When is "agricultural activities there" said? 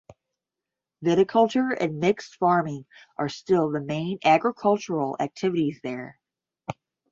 4.23-6.17